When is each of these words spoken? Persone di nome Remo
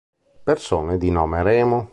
Persone 0.41 0.97
di 0.97 1.11
nome 1.11 1.43
Remo 1.43 1.89